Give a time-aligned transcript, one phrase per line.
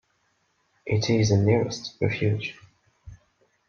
[0.87, 2.57] It is the nearest refuge.